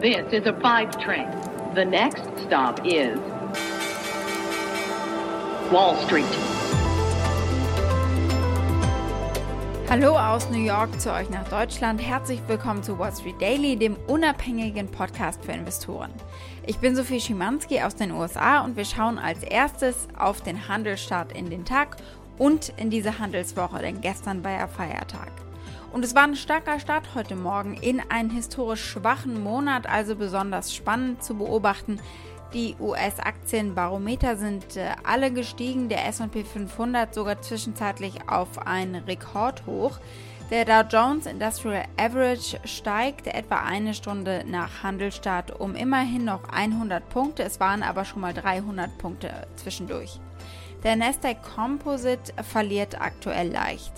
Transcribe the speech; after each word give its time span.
This 0.00 0.32
is 0.32 0.46
a 0.46 0.54
five 0.62 0.98
train. 0.98 1.28
The 1.74 1.84
next 1.84 2.22
stop 2.46 2.80
is 2.86 3.18
Wall 5.70 5.94
Street. 6.06 6.24
Hallo 9.90 10.16
aus 10.16 10.48
New 10.48 10.64
York 10.64 10.98
zu 10.98 11.12
euch 11.12 11.28
nach 11.28 11.46
Deutschland. 11.50 12.00
Herzlich 12.00 12.40
willkommen 12.46 12.82
zu 12.82 12.98
Wall 12.98 13.12
Street 13.12 13.38
Daily, 13.42 13.76
dem 13.76 13.94
unabhängigen 14.06 14.88
Podcast 14.88 15.44
für 15.44 15.52
Investoren. 15.52 16.10
Ich 16.66 16.78
bin 16.78 16.96
Sophie 16.96 17.20
Schimanski 17.20 17.82
aus 17.82 17.94
den 17.94 18.12
USA 18.12 18.64
und 18.64 18.78
wir 18.78 18.86
schauen 18.86 19.18
als 19.18 19.42
erstes 19.42 20.08
auf 20.18 20.40
den 20.40 20.66
Handelsstart 20.66 21.36
in 21.36 21.50
den 21.50 21.66
Tag 21.66 21.98
und 22.38 22.72
in 22.78 22.88
diese 22.88 23.18
Handelswoche, 23.18 23.80
denn 23.80 24.00
gestern 24.00 24.42
war 24.42 24.52
ja 24.52 24.66
Feiertag. 24.66 25.49
Und 25.92 26.04
es 26.04 26.14
war 26.14 26.22
ein 26.22 26.36
starker 26.36 26.78
Start 26.78 27.14
heute 27.16 27.34
Morgen 27.34 27.74
in 27.74 28.00
einen 28.10 28.30
historisch 28.30 28.84
schwachen 28.84 29.42
Monat, 29.42 29.88
also 29.88 30.14
besonders 30.14 30.74
spannend 30.74 31.24
zu 31.24 31.34
beobachten. 31.34 32.00
Die 32.54 32.76
US-Aktienbarometer 32.78 34.36
sind 34.36 34.76
äh, 34.76 34.90
alle 35.04 35.32
gestiegen, 35.32 35.88
der 35.88 36.06
SP 36.06 36.42
500 36.42 37.12
sogar 37.12 37.42
zwischenzeitlich 37.42 38.28
auf 38.28 38.66
ein 38.66 38.94
Rekordhoch. 38.94 39.98
Der 40.50 40.64
Dow 40.64 40.82
Jones 40.88 41.26
Industrial 41.26 41.84
Average 41.96 42.58
steigt 42.64 43.28
etwa 43.28 43.56
eine 43.56 43.94
Stunde 43.94 44.44
nach 44.46 44.82
Handelstart 44.82 45.60
um 45.60 45.76
immerhin 45.76 46.24
noch 46.24 46.48
100 46.48 47.08
Punkte. 47.08 47.42
Es 47.44 47.60
waren 47.60 47.84
aber 47.84 48.04
schon 48.04 48.20
mal 48.20 48.34
300 48.34 48.98
Punkte 48.98 49.46
zwischendurch. 49.56 50.18
Der 50.82 50.96
Nasdaq 50.96 51.42
Composite 51.54 52.32
verliert 52.42 53.00
aktuell 53.00 53.50
leicht. 53.50 53.92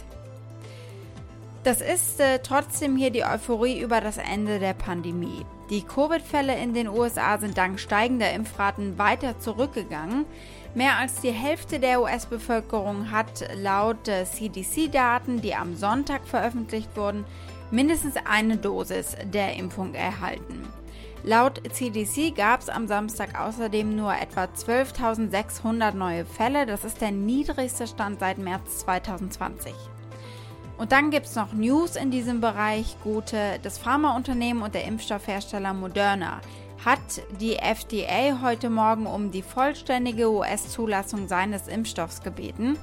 Das 1.65 1.81
ist 1.81 2.19
äh, 2.19 2.41
trotzdem 2.41 2.97
hier 2.97 3.11
die 3.11 3.25
Euphorie 3.25 3.81
über 3.81 4.01
das 4.01 4.19
Ende 4.19 4.59
der 4.59 4.75
Pandemie. 4.75 5.47
Die 5.71 5.83
Covid-Fälle 5.83 6.59
in 6.59 6.75
den 6.75 6.89
USA 6.89 7.39
sind 7.39 7.57
dank 7.57 7.79
steigender 7.79 8.33
Impfraten 8.33 8.99
weiter 8.99 9.39
zurückgegangen. 9.39 10.25
Mehr 10.75 10.97
als 10.97 11.21
die 11.21 11.31
Hälfte 11.31 11.79
der 11.79 12.03
US-Bevölkerung 12.03 13.13
hat 13.13 13.45
laut 13.55 14.09
äh, 14.09 14.25
CDC-Daten, 14.25 15.41
die 15.41 15.55
am 15.55 15.77
Sonntag 15.77 16.27
veröffentlicht 16.27 16.97
wurden, 16.97 17.25
mindestens 17.71 18.17
eine 18.25 18.57
Dosis 18.57 19.17
der 19.33 19.55
Impfung 19.55 19.95
erhalten. 19.95 20.67
Laut 21.23 21.63
CDC 21.73 22.35
gab 22.35 22.63
es 22.63 22.69
am 22.69 22.89
Samstag 22.89 23.41
außerdem 23.41 23.95
nur 23.95 24.13
etwa 24.13 24.47
12.600 24.47 25.95
neue 25.95 26.25
Fälle. 26.25 26.67
Das 26.67 26.85
ist 26.85 27.01
der 27.01 27.13
niedrigste 27.13 27.87
Stand 27.87 28.19
seit 28.19 28.39
März 28.39 28.81
2020. 28.81 29.73
Und 30.79 30.93
dann 30.93 31.11
gibt 31.11 31.27
es 31.27 31.37
noch 31.37 31.53
News 31.53 31.97
in 31.97 32.11
diesem 32.11 32.41
Bereich. 32.41 32.97
Gute, 33.03 33.59
das 33.63 33.79
Pharmaunternehmen 33.79 34.63
und 34.63 34.75
der 34.75 34.85
Impfstoffhersteller 34.85 35.75
Moderna 35.75 36.41
hat 36.85 37.23
die 37.41 37.57
FDA 37.57 38.41
heute 38.43 38.69
Morgen 38.69 39.07
um 39.07 39.31
die 39.31 39.43
vollständige 39.43 40.31
US-Zulassung 40.31 41.29
seines 41.29 41.69
Impfstoffs 41.69 42.23
gebeten. 42.23 42.77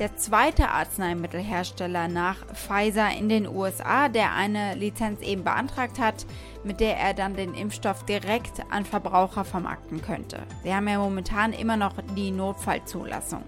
Der 0.00 0.16
zweite 0.16 0.70
Arzneimittelhersteller 0.70 2.08
nach 2.08 2.44
Pfizer 2.52 3.10
in 3.16 3.28
den 3.28 3.46
USA, 3.46 4.08
der 4.08 4.32
eine 4.32 4.74
Lizenz 4.74 5.20
eben 5.20 5.44
beantragt 5.44 6.00
hat, 6.00 6.26
mit 6.64 6.80
der 6.80 6.96
er 6.96 7.14
dann 7.14 7.36
den 7.36 7.54
Impfstoff 7.54 8.04
direkt 8.04 8.60
an 8.70 8.84
Verbraucher 8.84 9.44
vermarkten 9.44 10.02
könnte. 10.02 10.40
Sie 10.64 10.74
haben 10.74 10.88
ja 10.88 10.98
momentan 10.98 11.52
immer 11.52 11.76
noch 11.76 11.94
die 12.16 12.32
Notfallzulassung. 12.32 13.44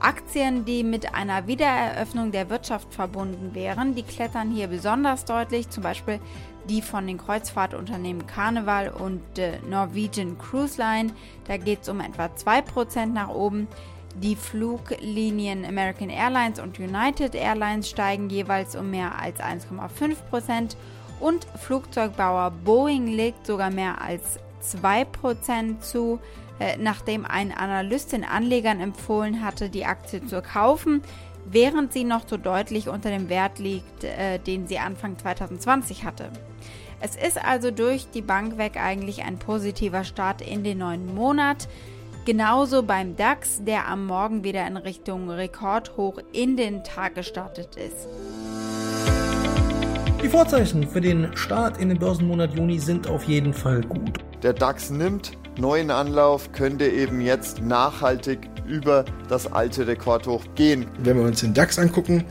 Aktien, 0.00 0.64
die 0.64 0.84
mit 0.84 1.14
einer 1.14 1.46
Wiedereröffnung 1.46 2.32
der 2.32 2.50
Wirtschaft 2.50 2.92
verbunden 2.94 3.54
wären, 3.54 3.94
die 3.94 4.02
klettern 4.02 4.50
hier 4.50 4.68
besonders 4.68 5.24
deutlich, 5.24 5.68
zum 5.70 5.82
Beispiel 5.82 6.20
die 6.68 6.82
von 6.82 7.06
den 7.06 7.18
Kreuzfahrtunternehmen 7.18 8.26
Carnival 8.26 8.88
und 8.88 9.38
äh, 9.38 9.58
Norwegian 9.68 10.36
Cruise 10.38 10.80
Line. 10.80 11.12
Da 11.46 11.56
geht 11.56 11.82
es 11.82 11.88
um 11.88 12.00
etwa 12.00 12.26
2% 12.26 13.06
nach 13.06 13.28
oben. 13.28 13.68
Die 14.16 14.34
Fluglinien 14.34 15.64
American 15.64 16.08
Airlines 16.08 16.58
und 16.58 16.78
United 16.78 17.34
Airlines 17.34 17.90
steigen 17.90 18.30
jeweils 18.30 18.74
um 18.74 18.90
mehr 18.90 19.20
als 19.20 19.40
1,5% 19.40 20.74
und 21.20 21.46
Flugzeugbauer 21.56 22.50
Boeing 22.50 23.06
legt 23.08 23.46
sogar 23.46 23.70
mehr 23.70 24.00
als 24.00 24.38
2% 24.62 25.80
zu. 25.80 26.18
Äh, 26.58 26.76
nachdem 26.78 27.26
ein 27.26 27.52
Analyst 27.52 28.12
den 28.12 28.24
Anlegern 28.24 28.80
empfohlen 28.80 29.44
hatte, 29.44 29.68
die 29.68 29.84
Aktie 29.84 30.24
zu 30.24 30.40
kaufen, 30.40 31.02
während 31.44 31.92
sie 31.92 32.04
noch 32.04 32.26
so 32.26 32.36
deutlich 32.36 32.88
unter 32.88 33.10
dem 33.10 33.28
Wert 33.28 33.58
liegt, 33.58 34.04
äh, 34.04 34.38
den 34.38 34.66
sie 34.66 34.78
Anfang 34.78 35.18
2020 35.18 36.04
hatte. 36.04 36.30
Es 37.00 37.14
ist 37.14 37.42
also 37.42 37.70
durch 37.70 38.10
die 38.10 38.22
Bank 38.22 38.56
weg 38.56 38.78
eigentlich 38.78 39.22
ein 39.22 39.38
positiver 39.38 40.04
Start 40.04 40.40
in 40.40 40.64
den 40.64 40.78
neuen 40.78 41.14
Monat. 41.14 41.68
Genauso 42.24 42.82
beim 42.82 43.16
DAX, 43.16 43.62
der 43.62 43.86
am 43.86 44.06
Morgen 44.06 44.42
wieder 44.42 44.66
in 44.66 44.78
Richtung 44.78 45.30
Rekordhoch 45.30 46.18
in 46.32 46.56
den 46.56 46.82
Tag 46.82 47.14
gestartet 47.14 47.76
ist. 47.76 48.08
Die 50.22 50.28
Vorzeichen 50.28 50.88
für 50.88 51.00
den 51.00 51.36
Start 51.36 51.78
in 51.78 51.90
den 51.90 51.98
Börsenmonat 51.98 52.54
Juni 52.54 52.78
sind 52.78 53.06
auf 53.06 53.24
jeden 53.24 53.52
Fall 53.52 53.82
gut. 53.82 54.18
Der 54.42 54.54
DAX 54.54 54.90
nimmt 54.90 55.32
neuen 55.58 55.90
Anlauf, 55.90 56.52
könnte 56.52 56.86
eben 56.86 57.20
jetzt 57.20 57.62
nachhaltig 57.62 58.48
über 58.66 59.04
das 59.28 59.50
alte 59.52 59.86
Rekordhoch 59.86 60.44
gehen. 60.54 60.86
Wenn 60.98 61.16
wir 61.16 61.24
uns 61.24 61.40
den 61.40 61.54
DAX 61.54 61.78
angucken, 61.78 62.24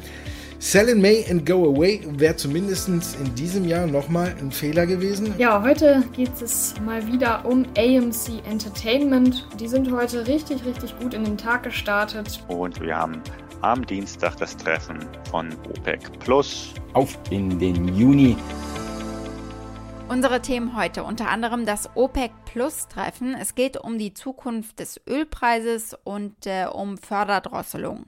Sell 0.59 0.89
in 0.89 1.01
May 1.01 1.23
and 1.29 1.45
Go 1.45 1.69
Away 1.69 2.01
wäre 2.17 2.35
zumindest 2.35 2.87
in 2.87 3.35
diesem 3.35 3.65
Jahr 3.65 3.85
nochmal 3.85 4.33
ein 4.39 4.51
Fehler 4.51 4.87
gewesen. 4.87 5.33
Ja, 5.37 5.61
heute 5.61 6.03
geht 6.13 6.41
es 6.41 6.73
mal 6.83 7.05
wieder 7.05 7.45
um 7.45 7.65
AMC 7.77 8.41
Entertainment. 8.49 9.47
Die 9.59 9.67
sind 9.67 9.91
heute 9.91 10.25
richtig, 10.25 10.65
richtig 10.65 10.97
gut 10.99 11.13
in 11.13 11.23
den 11.23 11.37
Tag 11.37 11.63
gestartet. 11.63 12.39
Und 12.47 12.79
wir 12.81 12.95
haben 12.95 13.21
am 13.61 13.85
Dienstag 13.85 14.37
das 14.37 14.55
Treffen 14.57 14.99
von 15.29 15.49
OPEC 15.69 16.19
Plus. 16.19 16.73
Auf 16.93 17.15
in 17.29 17.59
den 17.59 17.95
Juni. 17.95 18.35
Unsere 20.07 20.39
Themen 20.39 20.75
heute 20.77 21.03
unter 21.03 21.29
anderem 21.29 21.65
das 21.65 21.89
OPEC 21.95 22.31
Plus 22.45 22.87
Treffen. 22.87 23.33
Es 23.33 23.55
geht 23.55 23.75
um 23.75 23.97
die 23.97 24.13
Zukunft 24.13 24.79
des 24.79 25.01
Ölpreises 25.07 25.97
und 26.03 26.45
äh, 26.45 26.67
um 26.71 26.97
Förderdrosselung. 26.99 28.05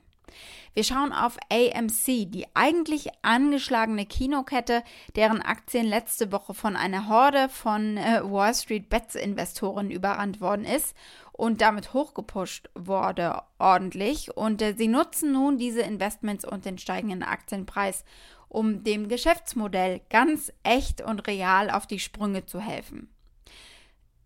Wir 0.75 0.83
schauen 0.83 1.11
auf 1.11 1.37
AMC, 1.49 2.29
die 2.29 2.45
eigentlich 2.53 3.09
angeschlagene 3.23 4.05
Kinokette, 4.05 4.83
deren 5.15 5.41
Aktien 5.41 5.87
letzte 5.87 6.31
Woche 6.31 6.53
von 6.53 6.75
einer 6.75 7.09
Horde 7.09 7.49
von 7.49 7.97
äh, 7.97 8.21
Wall 8.23 8.53
Street 8.53 8.87
Bets 8.87 9.15
Investoren 9.15 9.89
überrannt 9.89 10.39
worden 10.39 10.65
ist 10.65 10.95
und 11.31 11.61
damit 11.61 11.93
hochgepusht 11.93 12.69
wurde 12.75 13.41
ordentlich. 13.57 14.37
Und 14.37 14.61
äh, 14.61 14.75
sie 14.77 14.87
nutzen 14.87 15.31
nun 15.31 15.57
diese 15.57 15.81
Investments 15.81 16.45
und 16.45 16.65
den 16.65 16.77
steigenden 16.77 17.23
Aktienpreis, 17.23 18.05
um 18.49 18.83
dem 18.83 19.07
Geschäftsmodell 19.07 20.01
ganz 20.09 20.51
echt 20.63 21.01
und 21.01 21.27
real 21.27 21.69
auf 21.69 21.87
die 21.87 21.99
Sprünge 21.99 22.45
zu 22.45 22.59
helfen. 22.59 23.09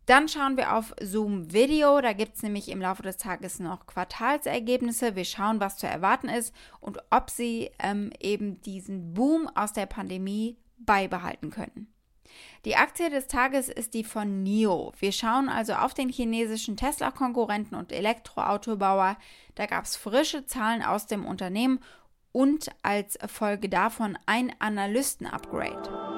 Dann 0.06 0.28
schauen 0.28 0.58
wir 0.58 0.76
auf 0.76 0.94
Zoom 1.02 1.54
Video. 1.54 2.02
Da 2.02 2.14
gibt 2.14 2.36
es 2.36 2.44
nämlich 2.44 2.70
im 2.70 2.82
Laufe 2.82 3.04
des 3.04 3.18
Tages 3.18 3.60
noch 3.60 3.86
Quartalsergebnisse. 3.86 5.16
Wir 5.16 5.26
schauen, 5.26 5.60
was 5.60 5.78
zu 5.78 5.88
erwarten 5.88 6.28
ist 6.28 6.54
und 6.80 6.98
ob 7.12 7.30
sie 7.30 7.72
ähm, 7.80 8.12
eben 8.20 8.62
diesen 8.62 9.14
Boom 9.14 9.48
aus 9.56 9.74
der 9.74 9.86
Pandemie 9.86 10.58
beibehalten 10.78 11.52
können. 11.52 11.88
Die 12.66 12.76
Aktie 12.76 13.10
des 13.10 13.28
Tages 13.28 13.70
ist 13.70 13.94
die 13.94 14.04
von 14.04 14.44
NIO. 14.44 14.92
Wir 15.00 15.12
schauen 15.12 15.50
also 15.50 15.74
auf 15.74 15.94
den 15.94 16.10
chinesischen 16.10 16.78
Tesla-Konkurrenten 16.78 17.76
und 17.76 17.92
Elektroautobauer. 17.92 19.18
Da 19.56 19.66
gab 19.66 19.86
es 19.86 19.96
frische 19.96 20.46
Zahlen 20.46 20.84
aus 20.84 21.08
dem 21.08 21.26
Unternehmen 21.26 21.80
und 22.32 22.70
als 22.82 23.18
Folge 23.28 23.70
davon 23.70 24.18
ein 24.26 24.54
Analysten-Upgrade. 24.60 26.12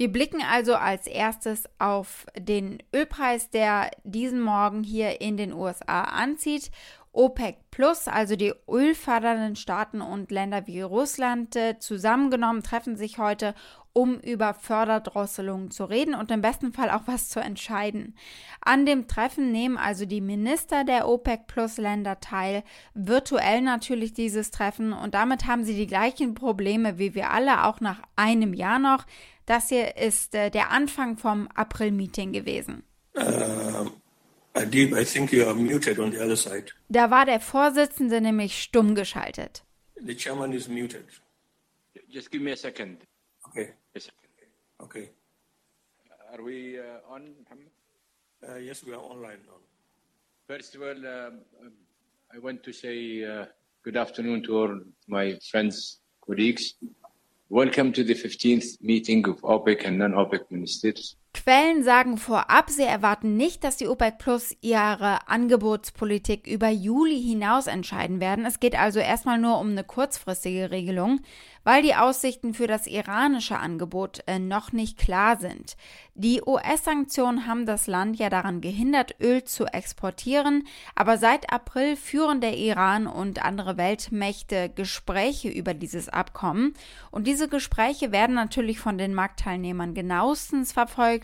Wir 0.00 0.10
blicken 0.10 0.40
also 0.40 0.76
als 0.76 1.06
erstes 1.06 1.64
auf 1.78 2.24
den 2.34 2.82
Ölpreis, 2.94 3.50
der 3.50 3.90
diesen 4.02 4.40
Morgen 4.40 4.82
hier 4.82 5.20
in 5.20 5.36
den 5.36 5.52
USA 5.52 6.04
anzieht. 6.04 6.70
OPEC 7.12 7.58
Plus, 7.70 8.08
also 8.08 8.34
die 8.34 8.54
ölfördernden 8.66 9.56
Staaten 9.56 10.00
und 10.00 10.30
Länder 10.30 10.66
wie 10.66 10.80
Russland 10.80 11.54
äh, 11.54 11.78
zusammengenommen, 11.78 12.62
treffen 12.62 12.96
sich 12.96 13.18
heute, 13.18 13.54
um 13.92 14.18
über 14.20 14.54
Förderdrosselungen 14.54 15.70
zu 15.70 15.84
reden 15.84 16.14
und 16.14 16.30
im 16.30 16.40
besten 16.40 16.72
Fall 16.72 16.90
auch 16.90 17.02
was 17.06 17.28
zu 17.28 17.40
entscheiden. 17.40 18.16
An 18.60 18.86
dem 18.86 19.08
Treffen 19.08 19.50
nehmen 19.50 19.76
also 19.76 20.06
die 20.06 20.20
Minister 20.20 20.84
der 20.84 21.08
OPEC 21.08 21.46
Plus 21.46 21.76
Länder 21.76 22.20
teil, 22.20 22.62
virtuell 22.94 23.62
natürlich 23.62 24.12
dieses 24.12 24.50
Treffen 24.50 24.92
und 24.92 25.14
damit 25.14 25.46
haben 25.46 25.64
sie 25.64 25.74
die 25.74 25.86
gleichen 25.86 26.34
Probleme 26.34 26.98
wie 26.98 27.14
wir 27.14 27.30
alle, 27.30 27.64
auch 27.64 27.80
nach 27.80 28.02
einem 28.16 28.54
Jahr 28.54 28.78
noch. 28.78 29.06
Das 29.46 29.68
hier 29.68 29.96
ist 29.96 30.34
äh, 30.34 30.50
der 30.50 30.70
Anfang 30.70 31.16
vom 31.16 31.48
April-Meeting 31.54 32.32
gewesen. 32.32 32.84
Ähm, 33.16 33.90
Adib, 34.54 34.96
I 34.96 35.04
think 35.04 35.32
you 35.32 35.44
are 35.44 35.54
muted 35.54 35.98
on 35.98 36.12
the 36.12 36.18
other 36.18 36.36
side. 36.36 36.66
Da 36.88 37.10
war 37.10 37.24
der 37.24 37.40
Vorsitzende 37.40 38.20
nämlich 38.20 38.62
stumm 38.62 38.94
geschaltet. 38.94 39.64
The 39.96 40.16
chairman 40.16 40.52
is 40.52 40.68
muted. 40.68 41.04
Just 42.08 42.30
give 42.30 42.42
me 42.42 42.52
a 42.52 42.56
second. 42.56 43.02
Okay. 43.50 43.70
Second. 43.98 44.14
Okay. 44.80 45.10
Are 46.32 46.40
we 46.40 46.78
uh, 46.78 47.12
on, 47.12 47.34
Mohammed? 47.42 47.66
Uh, 48.48 48.58
yes, 48.58 48.84
we 48.84 48.92
are 48.92 49.00
online 49.00 49.40
now. 49.44 49.58
First 50.46 50.76
of 50.76 50.82
all, 50.82 50.90
um, 50.90 51.40
I 52.32 52.38
want 52.38 52.62
to 52.62 52.72
say 52.72 53.24
uh, 53.24 53.46
good 53.82 53.96
afternoon 53.96 54.44
to 54.44 54.56
all 54.56 54.80
my 55.08 55.36
friends, 55.50 55.98
colleagues. 56.24 56.74
Welcome 57.48 57.92
to 57.94 58.04
the 58.04 58.14
15th 58.14 58.80
meeting 58.82 59.26
of 59.28 59.40
OPEC 59.40 59.84
and 59.84 59.98
non-OPEC 59.98 60.48
ministers. 60.52 61.16
Quellen 61.32 61.84
sagen 61.84 62.18
vorab, 62.18 62.70
sie 62.70 62.82
erwarten 62.82 63.36
nicht, 63.36 63.64
dass 63.64 63.76
die 63.76 63.88
OPEC 63.88 64.18
Plus 64.18 64.56
ihre 64.60 65.28
Angebotspolitik 65.28 66.46
über 66.46 66.68
Juli 66.68 67.22
hinaus 67.22 67.66
entscheiden 67.66 68.20
werden. 68.20 68.44
Es 68.44 68.60
geht 68.60 68.78
also 68.78 68.98
erstmal 68.98 69.38
nur 69.38 69.58
um 69.58 69.70
eine 69.70 69.84
kurzfristige 69.84 70.70
Regelung, 70.70 71.20
weil 71.64 71.82
die 71.82 71.94
Aussichten 71.94 72.54
für 72.54 72.66
das 72.66 72.86
iranische 72.86 73.58
Angebot 73.58 74.22
äh, 74.26 74.38
noch 74.38 74.72
nicht 74.72 74.98
klar 74.98 75.38
sind. 75.38 75.76
Die 76.14 76.42
US-Sanktionen 76.44 77.46
haben 77.46 77.66
das 77.66 77.86
Land 77.86 78.18
ja 78.18 78.28
daran 78.28 78.60
gehindert, 78.60 79.14
Öl 79.20 79.44
zu 79.44 79.66
exportieren, 79.66 80.66
aber 80.94 81.18
seit 81.18 81.52
April 81.52 81.96
führen 81.96 82.40
der 82.40 82.56
Iran 82.56 83.06
und 83.06 83.44
andere 83.44 83.76
Weltmächte 83.76 84.70
Gespräche 84.70 85.48
über 85.48 85.74
dieses 85.74 86.08
Abkommen 86.08 86.74
und 87.10 87.26
diese 87.26 87.48
Gespräche 87.48 88.12
werden 88.12 88.34
natürlich 88.34 88.78
von 88.80 88.98
den 88.98 89.14
Marktteilnehmern 89.14 89.94
genauestens 89.94 90.72
verfolgt, 90.72 91.19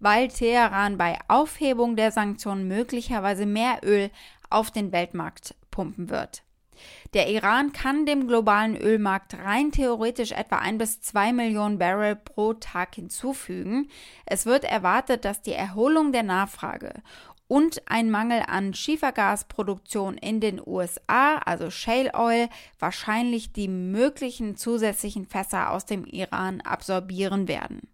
weil 0.00 0.28
Teheran 0.28 0.98
bei 0.98 1.18
Aufhebung 1.28 1.96
der 1.96 2.12
Sanktionen 2.12 2.68
möglicherweise 2.68 3.46
mehr 3.46 3.80
Öl 3.82 4.10
auf 4.50 4.70
den 4.70 4.92
Weltmarkt 4.92 5.54
pumpen 5.70 6.10
wird. 6.10 6.42
Der 7.14 7.28
Iran 7.28 7.72
kann 7.72 8.06
dem 8.06 8.26
globalen 8.26 8.76
Ölmarkt 8.76 9.34
rein 9.34 9.70
theoretisch 9.70 10.32
etwa 10.32 10.56
ein 10.56 10.78
bis 10.78 11.00
zwei 11.00 11.32
Millionen 11.32 11.78
Barrel 11.78 12.16
pro 12.16 12.54
Tag 12.54 12.96
hinzufügen. 12.96 13.88
Es 14.26 14.46
wird 14.46 14.64
erwartet, 14.64 15.24
dass 15.24 15.42
die 15.42 15.52
Erholung 15.52 16.12
der 16.12 16.24
Nachfrage 16.24 16.94
und 17.46 17.82
ein 17.86 18.10
Mangel 18.10 18.42
an 18.46 18.74
Schiefergasproduktion 18.74 20.16
in 20.18 20.40
den 20.40 20.60
USA, 20.64 21.36
also 21.44 21.70
Shale 21.70 22.12
Oil, 22.14 22.48
wahrscheinlich 22.78 23.52
die 23.52 23.68
möglichen 23.68 24.56
zusätzlichen 24.56 25.26
Fässer 25.26 25.70
aus 25.70 25.84
dem 25.84 26.04
Iran 26.06 26.60
absorbieren 26.62 27.46
werden. 27.46 27.93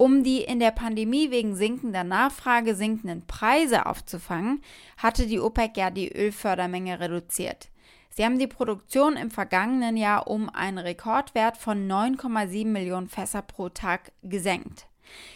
Um 0.00 0.24
die 0.24 0.38
in 0.38 0.60
der 0.60 0.70
Pandemie 0.70 1.30
wegen 1.30 1.54
sinkender 1.54 2.04
Nachfrage 2.04 2.74
sinkenden 2.74 3.26
Preise 3.26 3.84
aufzufangen, 3.84 4.62
hatte 4.96 5.26
die 5.26 5.38
OPEC 5.38 5.76
ja 5.76 5.90
die 5.90 6.10
Ölfördermenge 6.10 7.00
reduziert. 7.00 7.68
Sie 8.08 8.24
haben 8.24 8.38
die 8.38 8.46
Produktion 8.46 9.16
im 9.16 9.30
vergangenen 9.30 9.98
Jahr 9.98 10.26
um 10.26 10.48
einen 10.48 10.78
Rekordwert 10.78 11.58
von 11.58 11.86
9,7 11.86 12.64
Millionen 12.64 13.08
Fässer 13.08 13.42
pro 13.42 13.68
Tag 13.68 14.12
gesenkt. 14.22 14.86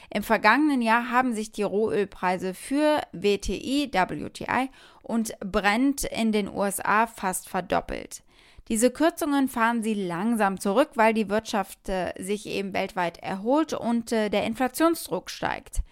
Im 0.08 0.22
vergangenen 0.22 0.81
Jahr 0.81 1.10
haben 1.10 1.34
sich 1.34 1.52
die 1.52 1.62
Rohölpreise 1.62 2.55
für 2.55 3.02
WTI, 3.12 3.90
WTI 3.93 4.70
und 5.02 5.38
Brent 5.40 6.05
in 6.05 6.32
den 6.32 6.49
USA 6.49 7.06
fast 7.06 7.50
verdoppelt. 7.50 8.24
Diese 8.69 8.90
Kürzungen 8.90 9.49
fahren 9.49 9.82
sie 9.82 9.93
langsam 9.93 10.58
zurück, 10.58 10.90
weil 10.94 11.12
die 11.12 11.28
Wirtschaft 11.28 11.88
äh, 11.90 12.14
sich 12.19 12.46
eben 12.46 12.72
weltweit 12.72 13.19
erholt 13.19 13.75
und 13.75 14.11
äh, 14.11 14.31
der 14.31 14.44
Inflationsdruck 14.44 15.28
steigt. 15.28 15.82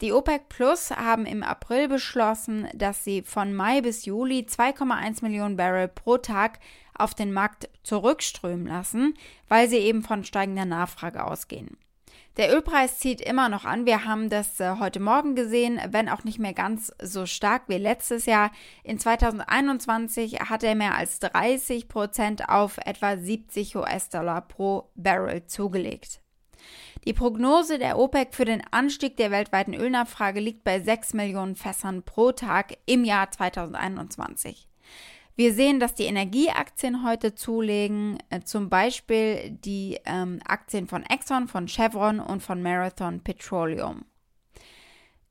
Die 0.00 0.12
OPEC 0.12 0.48
Plus 0.48 0.90
haben 0.90 1.26
im 1.26 1.42
April 1.42 1.88
beschlossen, 1.88 2.68
dass 2.74 3.04
sie 3.04 3.22
von 3.22 3.52
Mai 3.52 3.82
bis 3.82 4.06
Juli 4.06 4.46
2,1 4.48 5.22
Millionen 5.22 5.56
Barrel 5.56 5.88
pro 5.88 6.16
Tag 6.16 6.58
auf 6.94 7.14
den 7.14 7.34
Markt 7.34 7.68
zurückströmen 7.82 8.66
lassen, 8.66 9.14
weil 9.48 9.68
sie 9.68 9.78
eben 9.78 10.02
von 10.02 10.24
steigender 10.24 10.64
Nachfrage 10.64 11.24
ausgehen. 11.24 11.76
Der 12.38 12.50
Ölpreis 12.50 12.98
zieht 12.98 13.20
immer 13.20 13.50
noch 13.50 13.66
an. 13.66 13.84
Wir 13.84 14.06
haben 14.06 14.30
das 14.30 14.58
äh, 14.58 14.76
heute 14.78 15.00
Morgen 15.00 15.34
gesehen, 15.34 15.78
wenn 15.90 16.08
auch 16.08 16.24
nicht 16.24 16.38
mehr 16.38 16.54
ganz 16.54 16.90
so 17.02 17.26
stark 17.26 17.64
wie 17.66 17.76
letztes 17.76 18.24
Jahr. 18.24 18.50
In 18.84 18.98
2021 18.98 20.40
hat 20.40 20.64
er 20.64 20.74
mehr 20.74 20.94
als 20.94 21.18
30 21.18 21.88
Prozent 21.88 22.48
auf 22.48 22.78
etwa 22.78 23.18
70 23.18 23.76
US-Dollar 23.76 24.40
pro 24.48 24.90
Barrel 24.94 25.44
zugelegt. 25.44 26.22
Die 27.04 27.12
Prognose 27.12 27.78
der 27.78 27.98
OPEC 27.98 28.32
für 28.32 28.46
den 28.46 28.62
Anstieg 28.70 29.18
der 29.18 29.30
weltweiten 29.30 29.74
Ölnachfrage 29.74 30.40
liegt 30.40 30.64
bei 30.64 30.80
6 30.80 31.12
Millionen 31.12 31.56
Fässern 31.56 32.02
pro 32.02 32.32
Tag 32.32 32.78
im 32.86 33.04
Jahr 33.04 33.30
2021. 33.30 34.68
Wir 35.34 35.54
sehen, 35.54 35.80
dass 35.80 35.94
die 35.94 36.04
Energieaktien 36.04 37.04
heute 37.04 37.34
zulegen, 37.34 38.18
äh, 38.28 38.40
zum 38.40 38.68
Beispiel 38.68 39.50
die 39.64 39.98
ähm, 40.04 40.40
Aktien 40.46 40.86
von 40.86 41.04
Exxon, 41.04 41.48
von 41.48 41.68
Chevron 41.68 42.20
und 42.20 42.42
von 42.42 42.62
Marathon 42.62 43.20
Petroleum. 43.20 44.04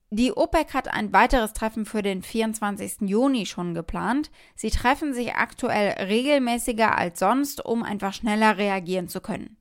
Die 0.10 0.34
OPEC 0.34 0.74
hat 0.74 0.88
ein 0.90 1.14
weiteres 1.14 1.54
Treffen 1.54 1.86
für 1.86 2.02
den 2.02 2.22
24. 2.22 3.10
Juni 3.10 3.46
schon 3.46 3.74
geplant. 3.74 4.30
Sie 4.56 4.70
treffen 4.70 5.14
sich 5.14 5.36
aktuell 5.36 5.92
regelmäßiger 6.06 6.98
als 6.98 7.20
sonst, 7.20 7.64
um 7.64 7.82
einfach 7.82 8.14
schneller 8.14 8.58
reagieren 8.58 9.08
zu 9.08 9.22
können. 9.22 9.56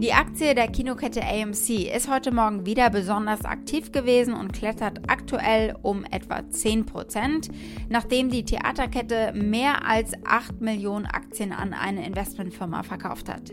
Die 0.00 0.12
Aktie 0.12 0.54
der 0.54 0.68
Kinokette 0.68 1.22
AMC 1.24 1.92
ist 1.92 2.08
heute 2.08 2.30
Morgen 2.30 2.64
wieder 2.64 2.88
besonders 2.88 3.44
aktiv 3.44 3.90
gewesen 3.90 4.32
und 4.32 4.52
klettert 4.52 5.10
aktuell 5.10 5.74
um 5.82 6.04
etwa 6.04 6.36
10%, 6.36 7.50
nachdem 7.88 8.30
die 8.30 8.44
Theaterkette 8.44 9.32
mehr 9.34 9.84
als 9.84 10.12
8 10.24 10.60
Millionen 10.60 11.06
Aktien 11.06 11.52
an 11.52 11.72
eine 11.72 12.06
Investmentfirma 12.06 12.84
verkauft 12.84 13.28
hat. 13.28 13.50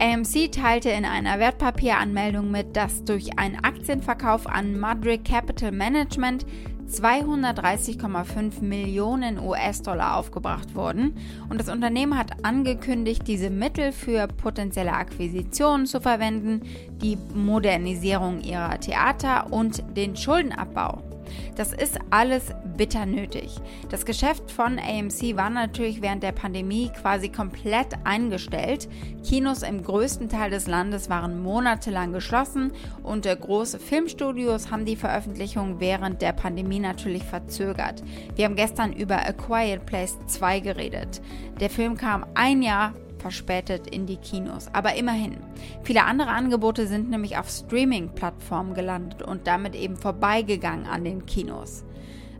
AMC 0.00 0.50
teilte 0.50 0.90
in 0.90 1.04
einer 1.04 1.38
Wertpapieranmeldung 1.38 2.50
mit, 2.50 2.74
dass 2.74 3.04
durch 3.04 3.38
einen 3.38 3.62
Aktienverkauf 3.62 4.48
an 4.48 4.80
Madrid 4.80 5.24
Capital 5.24 5.70
Management 5.70 6.44
230,5 6.88 8.62
Millionen 8.62 9.38
US-Dollar 9.38 10.16
aufgebracht 10.16 10.74
wurden 10.74 11.16
und 11.48 11.60
das 11.60 11.68
Unternehmen 11.68 12.18
hat 12.18 12.44
angekündigt, 12.44 13.22
diese 13.26 13.50
Mittel 13.50 13.92
für 13.92 14.26
potenzielle 14.26 14.92
Akquisitionen 14.92 15.86
zu 15.86 16.00
verwenden, 16.00 16.62
die 17.02 17.18
Modernisierung 17.34 18.40
ihrer 18.40 18.80
Theater 18.80 19.52
und 19.52 19.82
den 19.96 20.16
Schuldenabbau. 20.16 21.07
Das 21.56 21.72
ist 21.72 21.98
alles 22.10 22.54
bitter 22.76 23.06
nötig. 23.06 23.56
Das 23.90 24.04
Geschäft 24.04 24.50
von 24.50 24.78
AMC 24.78 25.36
war 25.36 25.50
natürlich 25.50 26.02
während 26.02 26.22
der 26.22 26.32
Pandemie 26.32 26.90
quasi 27.00 27.28
komplett 27.28 27.94
eingestellt. 28.04 28.88
Kinos 29.24 29.62
im 29.62 29.82
größten 29.82 30.28
Teil 30.28 30.50
des 30.50 30.66
Landes 30.66 31.10
waren 31.10 31.42
monatelang 31.42 32.12
geschlossen 32.12 32.72
und 33.02 33.26
große 33.26 33.78
Filmstudios 33.78 34.70
haben 34.70 34.84
die 34.84 34.96
Veröffentlichung 34.96 35.80
während 35.80 36.22
der 36.22 36.32
Pandemie 36.32 36.80
natürlich 36.80 37.24
verzögert. 37.24 38.02
Wir 38.36 38.44
haben 38.44 38.56
gestern 38.56 38.92
über 38.92 39.18
A 39.18 39.32
Quiet 39.32 39.86
Place 39.86 40.18
2 40.26 40.60
geredet. 40.60 41.20
Der 41.60 41.70
Film 41.70 41.96
kam 41.96 42.24
ein 42.34 42.62
Jahr 42.62 42.94
verspätet 43.18 43.86
in 43.86 44.06
die 44.06 44.16
Kinos. 44.16 44.68
Aber 44.72 44.94
immerhin. 44.94 45.38
Viele 45.82 46.04
andere 46.04 46.30
Angebote 46.30 46.86
sind 46.86 47.10
nämlich 47.10 47.38
auf 47.38 47.48
Streaming-Plattformen 47.48 48.74
gelandet 48.74 49.22
und 49.22 49.46
damit 49.46 49.74
eben 49.74 49.96
vorbeigegangen 49.96 50.86
an 50.86 51.04
den 51.04 51.26
Kinos. 51.26 51.84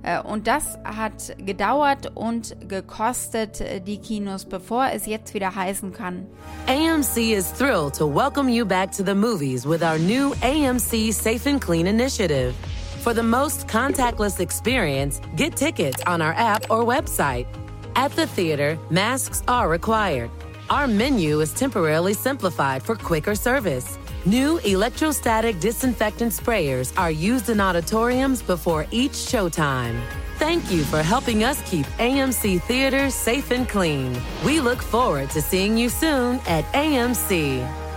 Äh, 0.03 0.21
und 0.21 0.47
das 0.47 0.79
hat 0.85 1.37
gedauert 1.39 2.13
und 2.15 2.57
gekostet 2.69 3.61
äh, 3.61 3.81
die 3.81 3.99
Kinos, 3.99 4.45
bevor 4.45 4.89
es 4.93 5.07
jetzt 5.07 5.35
wieder 5.35 5.55
heißen 5.55 5.93
kann. 5.93 6.27
AMC 6.67 7.35
is 7.37 7.53
thrilled 7.53 7.95
to 7.95 8.07
welcome 8.07 8.51
you 8.51 8.65
back 8.65 8.93
to 8.93 9.05
the 9.05 9.15
movies 9.15 9.67
with 9.67 9.83
our 9.83 9.99
new 9.99 10.33
AMC 10.43 11.13
Safe 11.13 11.49
and 11.49 11.61
Clean 11.61 11.87
initiative. 11.87 12.55
For 13.03 13.15
the 13.15 13.23
most 13.23 13.69
contactless 13.69 14.41
experience, 14.41 15.21
get 15.37 15.57
tickets 15.57 16.03
on 16.07 16.21
our 16.21 16.35
app 16.37 16.71
or 16.71 16.85
website. 16.85 17.47
At 17.95 18.13
the 18.13 18.27
theater, 18.27 18.79
masks 18.91 19.43
are 19.49 19.69
required. 19.69 20.31
Our 20.71 20.87
menu 20.87 21.41
is 21.41 21.55
temporarily 21.55 22.13
simplified 22.13 22.83
for 22.83 22.95
quicker 22.95 23.35
service. 23.35 23.99
New 24.27 24.59
electrostatic 24.59 25.61
disinfectant 25.61 26.31
sprayers 26.31 26.93
are 26.99 27.11
used 27.11 27.49
in 27.49 27.59
auditoriums 27.59 28.43
before 28.43 28.87
each 28.91 29.13
showtime. 29.13 29.99
Thank 30.37 30.71
you 30.71 30.85
for 30.85 31.03
helping 31.03 31.43
us 31.43 31.63
keep 31.71 31.87
AMC 31.99 32.61
theaters 32.63 33.15
safe 33.15 33.51
and 33.51 33.67
clean. 33.67 34.21
We 34.45 34.61
look 34.61 34.83
forward 34.83 35.31
to 35.31 35.41
seeing 35.41 35.79
you 35.79 35.89
soon 35.89 36.37
at 36.47 36.65
AMC. 36.75 37.88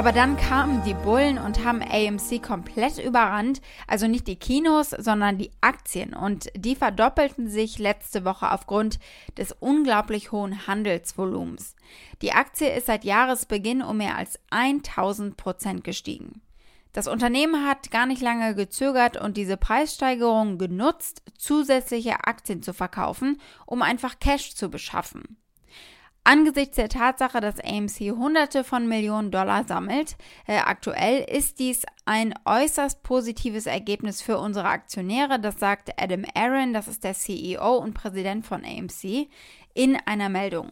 Aber 0.00 0.12
dann 0.12 0.38
kamen 0.38 0.82
die 0.82 0.94
Bullen 0.94 1.36
und 1.36 1.62
haben 1.62 1.82
AMC 1.82 2.42
komplett 2.42 2.96
überrannt. 2.96 3.60
Also 3.86 4.06
nicht 4.06 4.28
die 4.28 4.36
Kinos, 4.36 4.88
sondern 4.96 5.36
die 5.36 5.50
Aktien. 5.60 6.14
Und 6.14 6.48
die 6.56 6.74
verdoppelten 6.74 7.50
sich 7.50 7.78
letzte 7.78 8.24
Woche 8.24 8.50
aufgrund 8.50 8.98
des 9.36 9.52
unglaublich 9.52 10.32
hohen 10.32 10.66
Handelsvolumens. 10.66 11.76
Die 12.22 12.32
Aktie 12.32 12.74
ist 12.74 12.86
seit 12.86 13.04
Jahresbeginn 13.04 13.82
um 13.82 13.98
mehr 13.98 14.16
als 14.16 14.38
1000 14.48 15.36
Prozent 15.36 15.84
gestiegen. 15.84 16.40
Das 16.94 17.06
Unternehmen 17.06 17.68
hat 17.68 17.90
gar 17.90 18.06
nicht 18.06 18.22
lange 18.22 18.54
gezögert 18.54 19.18
und 19.18 19.36
diese 19.36 19.58
Preissteigerung 19.58 20.56
genutzt, 20.56 21.22
zusätzliche 21.36 22.24
Aktien 22.24 22.62
zu 22.62 22.72
verkaufen, 22.72 23.38
um 23.66 23.82
einfach 23.82 24.18
Cash 24.18 24.54
zu 24.54 24.70
beschaffen. 24.70 25.36
Angesichts 26.22 26.76
der 26.76 26.90
Tatsache, 26.90 27.40
dass 27.40 27.60
AMC 27.60 28.12
Hunderte 28.16 28.62
von 28.62 28.86
Millionen 28.86 29.30
Dollar 29.30 29.64
sammelt, 29.64 30.16
äh, 30.46 30.58
aktuell 30.58 31.24
ist 31.24 31.58
dies 31.58 31.86
ein 32.04 32.34
äußerst 32.44 33.02
positives 33.02 33.66
Ergebnis 33.66 34.20
für 34.20 34.38
unsere 34.38 34.68
Aktionäre, 34.68 35.40
das 35.40 35.58
sagt 35.58 35.90
Adam 36.00 36.24
Aaron, 36.34 36.74
das 36.74 36.88
ist 36.88 37.04
der 37.04 37.14
CEO 37.14 37.76
und 37.78 37.94
Präsident 37.94 38.44
von 38.44 38.64
AMC, 38.64 39.28
in 39.72 39.96
einer 40.04 40.28
Meldung. 40.28 40.70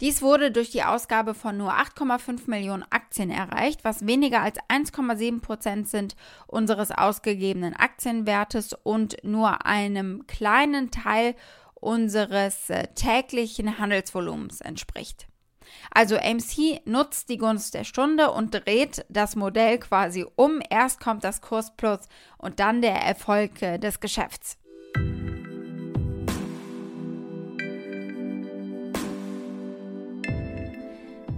Dies 0.00 0.22
wurde 0.22 0.50
durch 0.50 0.70
die 0.70 0.82
Ausgabe 0.82 1.34
von 1.34 1.58
nur 1.58 1.74
8,5 1.74 2.48
Millionen 2.48 2.84
Aktien 2.88 3.30
erreicht, 3.30 3.84
was 3.84 4.06
weniger 4.06 4.40
als 4.40 4.58
1,7 4.70 5.42
Prozent 5.42 5.88
sind 5.88 6.16
unseres 6.46 6.90
ausgegebenen 6.90 7.74
Aktienwertes 7.74 8.72
und 8.82 9.18
nur 9.24 9.66
einem 9.66 10.26
kleinen 10.26 10.90
Teil 10.90 11.34
unseres 11.80 12.70
äh, 12.70 12.88
täglichen 12.94 13.78
Handelsvolumens 13.78 14.60
entspricht. 14.60 15.26
Also 15.90 16.16
AMC 16.16 16.84
nutzt 16.84 17.28
die 17.28 17.38
Gunst 17.38 17.74
der 17.74 17.84
Stunde 17.84 18.30
und 18.30 18.52
dreht 18.52 19.04
das 19.08 19.36
Modell 19.36 19.78
quasi 19.78 20.26
um. 20.36 20.60
Erst 20.68 21.00
kommt 21.00 21.24
das 21.24 21.40
Kursplus 21.40 22.00
und 22.38 22.60
dann 22.60 22.82
der 22.82 22.94
Erfolg 22.94 23.62
äh, 23.62 23.78
des 23.78 24.00
Geschäfts. 24.00 24.56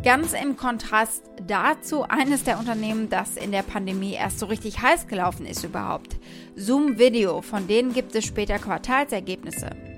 Ganz 0.03 0.33
im 0.33 0.57
Kontrast 0.57 1.23
dazu 1.47 2.03
eines 2.03 2.43
der 2.43 2.59
Unternehmen, 2.59 3.09
das 3.09 3.37
in 3.37 3.53
der 3.53 3.63
Pandemie 3.63 4.15
erst 4.15 4.41
so 4.41 4.47
richtig 4.47 4.83
heiß 4.83 5.07
gelaufen 5.07 5.47
ist 5.47 5.63
überhaupt. 5.63 6.17
Zoom 6.57 6.99
Video, 6.99 7.41
von 7.41 7.69
denen 7.69 7.93
gibt 7.93 8.13
es 8.17 8.25
später 8.25 8.59
Quartalsergebnisse. 8.59 9.92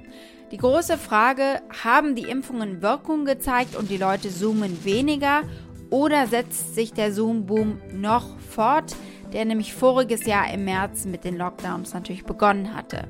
Die 0.51 0.57
große 0.59 0.99
Frage, 0.99 1.63
haben 1.83 2.15
die 2.15 2.29
Impfungen 2.29 2.83
Wirkung 2.83 3.25
gezeigt 3.25 3.77
und 3.77 3.91
die 3.91 3.97
Leute 3.97 4.31
zoomen 4.31 4.85
weniger 4.85 5.43
oder 5.91 6.27
setzt 6.27 6.75
sich 6.75 6.93
der 6.93 7.13
Zoom-Boom 7.13 7.81
noch 7.93 8.39
fort, 8.39 8.95
der 9.33 9.45
nämlich 9.45 9.75
voriges 9.75 10.27
Jahr 10.27 10.53
im 10.53 10.65
März 10.65 11.07
mit 11.07 11.25
den 11.25 11.37
Lockdowns 11.37 11.95
natürlich 11.95 12.25
begonnen 12.25 12.75
hatte? 12.75 13.09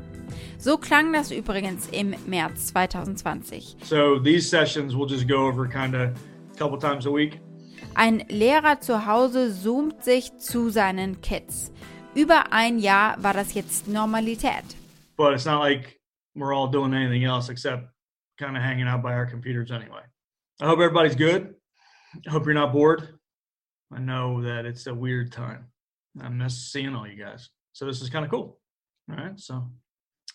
So 0.59 0.79
klang 0.79 1.13
das 1.13 1.31
übrigens 1.31 1.89
im 1.89 2.15
März 2.27 2.69
2020. 2.69 3.77
So 3.83 4.19
these 4.19 4.49
sessions 4.49 4.95
will 4.95 5.09
just 5.09 5.29
go 5.29 5.49
over 5.49 5.69
kind 5.69 5.95
of 5.95 6.01
a 6.03 6.59
couple 6.59 6.79
times 6.79 7.07
a 7.07 7.11
week. 7.11 7.41
Ein 7.95 8.25
Lehrer 8.29 8.81
zu 8.81 9.07
Hause 9.07 9.53
zoomt 9.53 10.03
sich 10.03 10.37
zu 10.39 10.71
seinen 10.71 11.21
Kids. 11.21 11.73
Über 12.15 12.53
ein 12.53 12.79
Jahr 12.79 13.23
war 13.23 13.35
das 13.35 13.55
jetzt 13.55 13.89
Normalität. 13.89 14.65
But 15.17 15.33
it's 15.33 15.45
not 15.45 15.61
like 15.61 16.01
we're 16.35 16.53
all 16.53 16.69
doing 16.69 16.95
anything 16.95 17.25
else 17.25 17.49
except 17.49 17.87
kind 18.39 18.57
of 18.57 18.63
hanging 18.63 18.89
out 18.89 19.03
by 19.03 19.15
our 19.15 19.27
computers 19.27 19.71
anyway. 19.71 20.03
I 20.61 20.67
hope 20.67 20.79
everybody's 20.79 21.15
good. 21.15 21.55
I 22.27 22.31
hope 22.31 22.45
you're 22.45 22.55
not 22.55 22.73
bored. 22.73 23.19
I 23.93 24.01
know 24.01 24.43
that 24.43 24.65
it's 24.67 24.87
a 24.87 24.95
weird 24.95 25.33
time. 25.33 25.67
I 26.21 26.29
miss 26.29 26.57
seeing 26.73 26.95
all 26.95 27.07
you 27.07 27.17
guys. 27.17 27.51
So 27.73 27.87
this 27.87 28.01
is 28.01 28.11
kind 28.11 28.25
of 28.25 28.31
cool. 28.31 28.59
All 29.11 29.17
right, 29.17 29.39
so 29.39 29.69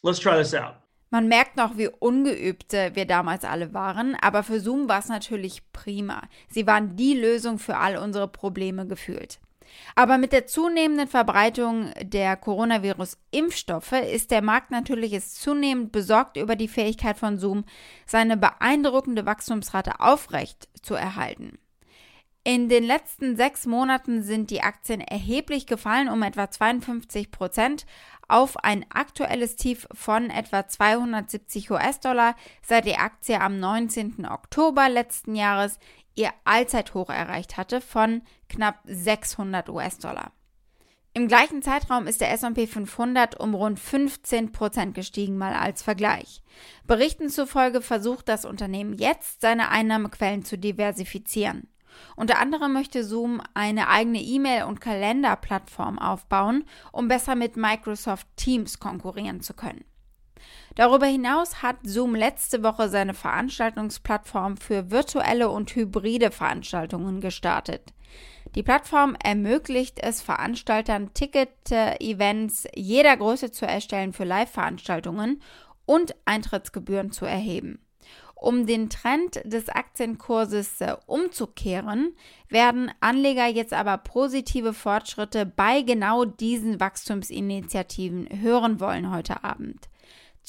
let's 0.03 0.20
try 0.20 0.38
this 0.38 0.53
out. 0.53 0.75
Man 1.12 1.27
merkt 1.27 1.58
noch, 1.58 1.75
wie 1.75 1.88
ungeübt 1.88 2.74
äh, 2.74 2.96
wir 2.96 3.06
damals 3.06 3.44
alle 3.44 3.74
waren, 3.74 4.15
aber 4.22 4.44
für 4.44 4.60
Zoom 4.60 4.88
war 4.88 5.00
es 5.00 5.10
natürlich 5.10 5.72
prima. 5.72 6.22
Sie 6.50 6.68
waren 6.68 6.96
die 6.96 7.15
Lösung 7.15 7.58
für 7.58 7.77
all 7.77 7.98
unsere 7.98 8.27
Probleme 8.27 8.86
gefühlt. 8.86 9.39
Aber 9.95 10.17
mit 10.17 10.31
der 10.31 10.47
zunehmenden 10.47 11.07
Verbreitung 11.07 11.91
der 12.01 12.35
Coronavirus-Impfstoffe 12.38 13.91
ist 13.91 14.31
der 14.31 14.41
Markt 14.41 14.71
natürlich 14.71 15.11
jetzt 15.11 15.41
zunehmend 15.41 15.91
besorgt 15.91 16.38
über 16.38 16.55
die 16.55 16.67
Fähigkeit 16.67 17.17
von 17.17 17.38
Zoom, 17.38 17.65
seine 18.05 18.38
beeindruckende 18.38 19.25
Wachstumsrate 19.25 19.99
aufrecht 19.99 20.69
zu 20.81 20.95
erhalten. 20.95 21.57
In 22.45 22.69
den 22.69 22.85
letzten 22.85 23.35
sechs 23.35 23.65
Monaten 23.65 24.23
sind 24.23 24.49
die 24.49 24.61
Aktien 24.61 25.01
erheblich 25.01 25.67
gefallen, 25.67 26.07
um 26.07 26.23
etwa 26.23 26.49
52 26.49 27.31
Prozent, 27.31 27.85
auf 28.29 28.57
ein 28.63 28.85
aktuelles 28.89 29.55
Tief 29.55 29.88
von 29.91 30.29
etwa 30.29 30.65
270 30.67 31.69
US-Dollar, 31.69 32.35
seit 32.61 32.85
die 32.85 32.95
Aktie 32.95 33.39
am 33.41 33.59
19. 33.59 34.25
Oktober 34.25 34.88
letzten 34.88 35.35
Jahres 35.35 35.79
ihr 36.16 36.32
Allzeithoch 36.44 37.10
erreicht 37.10 37.58
hatte 37.58 37.82
von 37.82 38.22
knapp 38.50 38.80
600 38.86 39.70
US-Dollar. 39.70 40.32
Im 41.13 41.28
gleichen 41.28 41.62
Zeitraum 41.62 42.06
ist 42.06 42.22
der 42.22 42.32
S&P 42.32 42.68
500 42.68 43.39
um 43.39 43.56
rund 43.56 43.80
15 43.80 44.51
Prozent 44.51 44.94
gestiegen, 44.94 45.38
mal 45.38 45.54
als 45.54 45.82
Vergleich. 45.82 46.44
Berichten 46.86 47.30
zufolge 47.30 47.82
versucht 47.82 48.30
das 48.30 48.46
Unternehmen 48.46 48.94
jetzt, 48.94 49.42
seine 49.42 49.70
Einnahmequellen 49.70 50.46
zu 50.46 50.58
diversifizieren. 50.58 51.68
Unter 52.16 52.39
anderem 52.39 52.74
möchte 52.74 53.04
Zoom 53.04 53.42
eine 53.56 53.89
eigene 53.89 54.22
E-Mail- 54.22 54.66
und 54.66 54.82
Kalenderplattform 54.82 55.98
aufbauen, 55.98 56.63
um 56.92 57.08
besser 57.08 57.36
mit 57.36 57.58
Microsoft 57.58 58.28
Teams 58.36 58.80
konkurrieren 58.80 59.42
zu 59.42 59.54
können. 59.54 59.84
Darüber 60.75 61.05
hinaus 61.05 61.62
hat 61.62 61.77
Zoom 61.84 62.15
letzte 62.15 62.63
Woche 62.63 62.89
seine 62.89 63.13
Veranstaltungsplattform 63.13 64.58
für 64.58 64.91
virtuelle 64.91 65.50
und 65.50 65.75
hybride 65.75 66.31
Veranstaltungen 66.31 67.22
gestartet. 67.22 67.93
Die 68.55 68.63
Plattform 68.63 69.15
ermöglicht 69.24 70.00
es 70.01 70.22
Veranstaltern, 70.22 71.13
Ticket-Events 71.13 72.67
jeder 72.75 73.15
Größe 73.15 73.51
zu 73.51 73.67
erstellen 73.67 74.13
für 74.13 74.24
Live-Veranstaltungen 74.24 75.41
und 75.86 76.15
Eintrittsgebühren 76.25 77.12
zu 77.12 77.25
erheben. 77.25 77.79
Um 78.39 78.65
den 78.65 78.89
Trend 78.89 79.41
des 79.43 79.67
Aktienkurses 79.67 80.79
äh, 80.79 80.96
umzukehren, 81.08 82.15
werden 82.48 82.89
Anleger 83.01 83.48
jetzt 83.48 83.74
aber 83.74 83.98
positive 83.98 84.74
Fortschritte 84.74 85.46
bei 85.46 85.81
genau 85.81 86.24
diesen 86.24 86.79
Wachstumsinitiativen 86.79 88.29
hören 88.41 88.79
wollen 88.79 89.12
heute 89.12 89.43
Abend. 89.43 89.88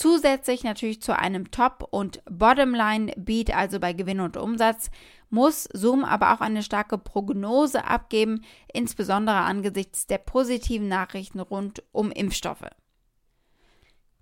Zusätzlich 0.01 0.65
natürlich 0.65 1.03
zu 1.03 1.15
einem 1.15 1.51
Top- 1.51 1.87
und 1.91 2.23
Bottomline-Beat, 2.25 3.55
also 3.55 3.79
bei 3.79 3.93
Gewinn 3.93 4.21
und 4.21 4.39
Umsatz, 4.39 4.91
muss 5.29 5.65
Zoom 5.75 6.07
aber 6.07 6.33
auch 6.33 6.41
eine 6.41 6.63
starke 6.63 6.97
Prognose 6.97 7.85
abgeben, 7.85 8.43
insbesondere 8.73 9.37
angesichts 9.37 10.07
der 10.07 10.17
positiven 10.17 10.89
Nachrichten 10.89 11.39
rund 11.39 11.83
um 11.93 12.11
Impfstoffe. 12.13 12.71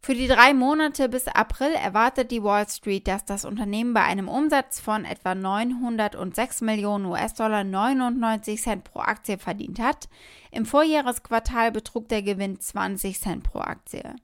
Für 0.00 0.14
die 0.14 0.26
drei 0.26 0.52
Monate 0.52 1.08
bis 1.08 1.28
April 1.28 1.70
erwartet 1.74 2.32
die 2.32 2.42
Wall 2.42 2.68
Street, 2.68 3.06
dass 3.06 3.24
das 3.24 3.44
Unternehmen 3.44 3.94
bei 3.94 4.02
einem 4.02 4.26
Umsatz 4.26 4.80
von 4.80 5.04
etwa 5.04 5.36
906 5.36 6.60
Millionen 6.62 7.04
US-Dollar 7.04 7.62
99 7.62 8.60
Cent 8.60 8.82
pro 8.82 8.98
Aktie 8.98 9.38
verdient 9.38 9.78
hat. 9.78 10.08
Im 10.50 10.66
Vorjahresquartal 10.66 11.70
betrug 11.70 12.08
der 12.08 12.22
Gewinn 12.22 12.58
20 12.58 13.20
Cent 13.20 13.44
pro 13.44 13.60
Aktie. 13.60 14.16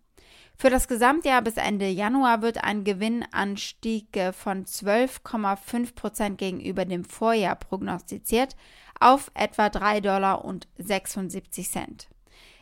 Für 0.56 0.70
das 0.70 0.88
Gesamtjahr 0.88 1.42
bis 1.42 1.56
Ende 1.56 1.88
Januar 1.88 2.40
wird 2.42 2.62
ein 2.62 2.84
Gewinnanstieg 2.84 4.06
von 4.32 4.64
12,5 4.64 5.94
Prozent 5.94 6.38
gegenüber 6.38 6.84
dem 6.84 7.04
Vorjahr 7.04 7.56
prognostiziert 7.56 8.56
auf 9.00 9.30
etwa 9.34 9.66
3,76 9.66 10.00
Dollar 10.00 10.44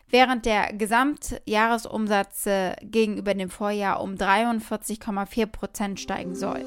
während 0.09 0.45
der 0.47 0.73
Gesamtjahresumsatz 0.75 2.49
gegenüber 2.83 3.35
dem 3.35 3.51
Vorjahr 3.51 4.01
um 4.01 4.15
43,4 4.15 5.47
Prozent 5.47 6.01
steigen 6.01 6.37
soll. 6.37 6.65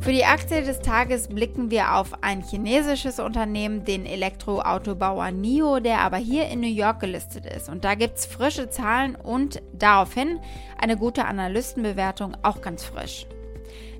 Für 0.00 0.12
die 0.12 0.24
Aktie 0.24 0.62
des 0.62 0.80
Tages 0.80 1.28
blicken 1.28 1.70
wir 1.70 1.94
auf 1.94 2.22
ein 2.22 2.42
chinesisches 2.42 3.20
Unternehmen, 3.20 3.84
den 3.84 4.06
Elektroautobauer 4.06 5.30
NIO, 5.30 5.78
der 5.80 6.00
aber 6.00 6.16
hier 6.16 6.48
in 6.48 6.60
New 6.60 6.66
York 6.66 7.00
gelistet 7.00 7.44
ist. 7.44 7.68
Und 7.68 7.84
da 7.84 7.94
gibt 7.94 8.16
es 8.16 8.24
frische 8.24 8.70
Zahlen 8.70 9.14
und 9.14 9.60
daraufhin 9.74 10.40
eine 10.80 10.96
gute 10.96 11.26
Analystenbewertung, 11.26 12.34
auch 12.42 12.62
ganz 12.62 12.82
frisch. 12.82 13.26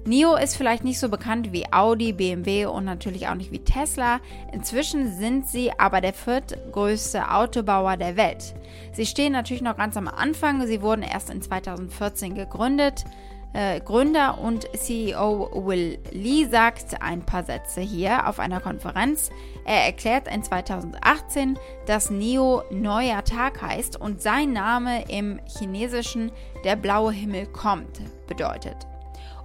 NIO 0.06 0.36
ist 0.36 0.56
vielleicht 0.56 0.84
nicht 0.84 0.98
so 0.98 1.10
bekannt 1.10 1.52
wie 1.52 1.70
Audi, 1.70 2.14
BMW 2.14 2.64
und 2.64 2.86
natürlich 2.86 3.28
auch 3.28 3.34
nicht 3.34 3.52
wie 3.52 3.58
Tesla. 3.58 4.20
Inzwischen 4.52 5.18
sind 5.18 5.48
sie 5.48 5.70
aber 5.78 6.00
der 6.00 6.14
viertgrößte 6.14 7.30
Autobauer 7.30 7.98
der 7.98 8.16
Welt. 8.16 8.54
Sie 8.92 9.04
stehen 9.04 9.32
natürlich 9.32 9.62
noch 9.62 9.76
ganz 9.76 9.98
am 9.98 10.08
Anfang. 10.08 10.66
Sie 10.66 10.80
wurden 10.80 11.02
erst 11.02 11.28
in 11.28 11.42
2014 11.42 12.34
gegründet. 12.34 13.04
Äh, 13.52 13.80
Gründer 13.80 14.38
und 14.38 14.68
CEO 14.76 15.50
Will 15.66 15.98
Lee 16.12 16.46
sagt 16.46 17.02
ein 17.02 17.26
paar 17.26 17.42
Sätze 17.42 17.80
hier 17.80 18.28
auf 18.28 18.38
einer 18.38 18.60
Konferenz. 18.60 19.30
Er 19.64 19.86
erklärt 19.86 20.28
in 20.28 20.42
2018, 20.42 21.58
dass 21.86 22.10
NIO 22.10 22.62
neuer 22.70 23.24
Tag 23.24 23.60
heißt 23.60 24.00
und 24.00 24.22
sein 24.22 24.52
Name 24.52 25.04
im 25.08 25.40
Chinesischen 25.58 26.30
der 26.64 26.76
blaue 26.76 27.12
Himmel 27.12 27.46
kommt 27.46 28.00
bedeutet. 28.28 28.86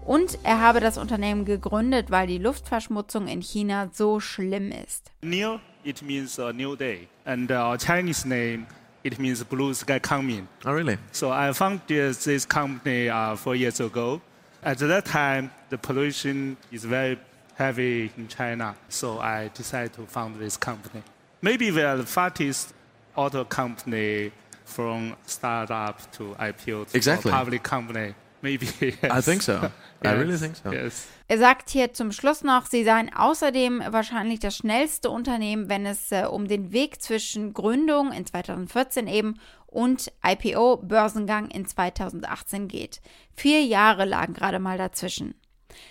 Und 0.05 0.37
er 0.43 0.61
habe 0.61 0.81
das 0.81 0.99
Unternehmen 0.99 1.45
gegründet, 1.45 2.11
weil 2.11 2.27
die 2.27 2.37
Luftverschmutzung 2.37 3.27
in 3.27 3.41
China 3.41 3.89
so 3.91 4.19
schlimm 4.19 4.71
ist. 4.71 5.11
New, 5.23 5.57
it 5.83 6.03
means 6.03 6.39
a 6.39 6.53
new 6.53 6.75
day. 6.75 7.07
And 7.25 7.49
our 7.51 7.75
Chinese 7.79 8.27
name, 8.27 8.67
it 9.05 9.19
means 9.19 9.43
blue 9.43 9.71
sky 9.75 9.99
coming. 9.99 10.47
Oh, 10.65 10.73
really? 10.73 10.97
So 11.11 11.29
I 11.31 11.53
founded 11.53 12.15
this 12.15 12.43
company 12.45 13.07
uh, 13.07 13.35
four 13.35 13.55
years 13.55 13.79
ago. 13.79 14.19
At 14.63 14.79
that 14.79 15.05
time, 15.05 15.51
the 15.69 15.77
pollution 15.77 16.57
is 16.71 16.83
very 16.85 17.19
heavy 17.53 18.11
in 18.17 18.27
China. 18.27 18.75
So 18.89 19.19
I 19.19 19.51
decided 19.53 19.93
to 19.93 20.07
found 20.07 20.37
this 20.39 20.57
company. 20.57 21.03
Maybe 21.41 21.69
we 21.69 21.83
are 21.83 21.97
the 21.97 22.05
fastest 22.05 22.73
auto 23.15 23.45
company 23.45 24.31
from 24.65 25.15
startup 25.27 26.11
to 26.13 26.35
IPO 26.39 26.89
to 26.89 26.97
Exactly. 26.97 27.31
public 27.31 27.61
company. 27.61 28.15
Maybe. 28.45 28.67
I 29.03 29.21
think 29.21 29.41
so. 29.41 29.53
I 29.53 29.69
Yes. 30.03 30.17
really 30.19 30.37
think 30.37 30.55
so. 30.55 30.71
Yes. 30.71 31.07
Er 31.27 31.39
sagt 31.39 31.71
hier 31.71 31.93
zum 31.93 32.11
Schluss 32.11 32.43
noch, 32.43 32.67
sie 32.67 32.83
seien 32.83 33.11
außerdem 33.11 33.81
wahrscheinlich 33.89 34.39
das 34.39 34.55
schnellste 34.57 35.09
Unternehmen, 35.09 35.67
wenn 35.67 35.87
es 35.87 36.11
äh, 36.11 36.25
um 36.29 36.47
den 36.47 36.71
Weg 36.71 37.01
zwischen 37.01 37.53
Gründung 37.53 38.11
in 38.11 38.23
2014 38.23 39.07
eben 39.07 39.39
und 39.65 40.11
IPO 40.23 40.77
Börsengang 40.77 41.49
in 41.49 41.65
2018 41.65 42.67
geht. 42.67 43.01
Vier 43.33 43.63
Jahre 43.63 44.05
lagen 44.05 44.33
gerade 44.35 44.59
mal 44.59 44.77
dazwischen. 44.77 45.33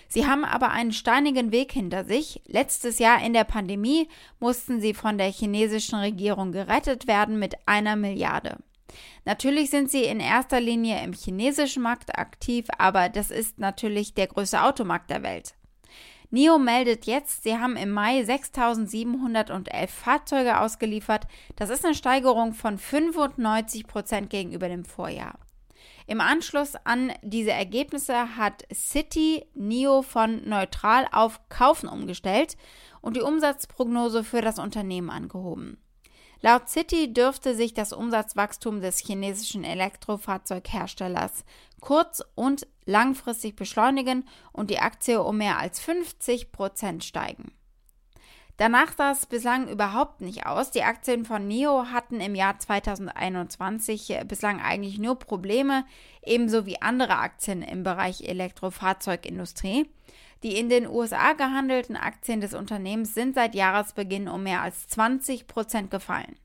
Sie 0.07 0.25
haben 0.25 0.45
aber 0.45 0.71
einen 0.71 0.93
steinigen 0.93 1.51
Weg 1.51 1.73
hinter 1.73 2.05
sich. 2.05 2.41
Letztes 2.47 2.99
Jahr 2.99 3.21
in 3.21 3.33
der 3.33 3.43
Pandemie 3.43 4.07
mussten 4.39 4.79
sie 4.79 4.93
von 4.93 5.17
der 5.17 5.29
chinesischen 5.29 5.99
Regierung 5.99 6.53
gerettet 6.53 7.05
werden 7.05 7.37
mit 7.37 7.55
einer 7.67 7.97
Milliarde. 7.97 8.57
Natürlich 9.25 9.69
sind 9.69 9.89
sie 9.89 10.03
in 10.03 10.19
erster 10.19 10.59
Linie 10.59 11.03
im 11.03 11.13
chinesischen 11.13 11.83
Markt 11.83 12.17
aktiv, 12.17 12.67
aber 12.77 13.09
das 13.09 13.31
ist 13.31 13.59
natürlich 13.59 14.13
der 14.13 14.27
größte 14.27 14.63
Automarkt 14.63 15.09
der 15.09 15.23
Welt. 15.23 15.55
NIO 16.31 16.57
meldet 16.57 17.05
jetzt, 17.05 17.43
sie 17.43 17.57
haben 17.57 17.75
im 17.75 17.91
Mai 17.91 18.21
6.711 18.21 19.87
Fahrzeuge 19.87 20.59
ausgeliefert. 20.59 21.27
Das 21.55 21.69
ist 21.69 21.85
eine 21.85 21.95
Steigerung 21.95 22.53
von 22.53 22.77
95 22.77 23.87
Prozent 23.87 24.29
gegenüber 24.29 24.67
dem 24.67 24.85
Vorjahr. 24.85 25.39
Im 26.07 26.21
Anschluss 26.21 26.75
an 26.83 27.13
diese 27.23 27.51
Ergebnisse 27.51 28.37
hat 28.37 28.65
City 28.73 29.45
NIO 29.55 30.03
von 30.03 30.47
neutral 30.47 31.07
auf 31.11 31.39
Kaufen 31.49 31.89
umgestellt 31.89 32.57
und 33.01 33.15
die 33.15 33.21
Umsatzprognose 33.21 34.23
für 34.23 34.41
das 34.41 34.59
Unternehmen 34.59 35.09
angehoben. 35.09 35.77
Laut 36.45 36.69
City 36.69 37.11
dürfte 37.11 37.55
sich 37.55 37.73
das 37.73 37.91
Umsatzwachstum 37.91 38.79
des 38.79 38.99
chinesischen 38.99 39.63
Elektrofahrzeugherstellers 39.63 41.43
kurz- 41.81 42.21
und 42.35 42.67
langfristig 42.85 43.55
beschleunigen 43.55 44.27
und 44.53 44.69
die 44.69 44.77
Aktie 44.77 45.23
um 45.23 45.39
mehr 45.39 45.57
als 45.57 45.79
50 45.79 46.51
Prozent 46.51 47.03
steigen. 47.03 47.51
Danach 48.57 48.93
sah 48.95 49.11
es 49.11 49.25
bislang 49.25 49.67
überhaupt 49.67 50.21
nicht 50.21 50.45
aus. 50.45 50.71
Die 50.71 50.83
Aktien 50.83 51.25
von 51.25 51.45
NIO 51.45 51.87
hatten 51.91 52.21
im 52.21 52.35
Jahr 52.35 52.57
2021 52.57 54.19
bislang 54.27 54.61
eigentlich 54.61 54.97
nur 54.97 55.19
Probleme, 55.19 55.85
ebenso 56.23 56.65
wie 56.65 56.81
andere 56.81 57.17
Aktien 57.17 57.61
im 57.61 57.83
Bereich 57.83 58.21
Elektrofahrzeugindustrie. 58.21 59.89
Die 60.43 60.57
in 60.57 60.69
den 60.69 60.87
USA 60.87 61.33
gehandelten 61.33 61.97
Aktien 61.97 62.39
des 62.39 62.53
Unternehmens 62.53 63.13
sind 63.13 63.35
seit 63.35 63.55
Jahresbeginn 63.55 64.29
um 64.29 64.43
mehr 64.43 64.61
als 64.61 64.87
20 64.87 65.47
Prozent 65.47 65.91
gefallen. 65.91 66.37